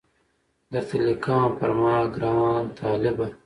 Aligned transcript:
درته 0.71 0.95
لیکمه 1.05 1.47
پر 1.57 1.71
ما 1.79 1.95
ګران 2.15 2.63
طالبه 2.77 3.27